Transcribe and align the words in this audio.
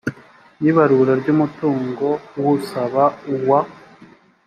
y 0.63 0.65
ibarura 0.71 1.13
ry 1.21 1.27
umutungo 1.35 2.07
w 2.43 2.45
usaba 2.55 3.03
n 3.29 3.29
uwa 3.37 3.59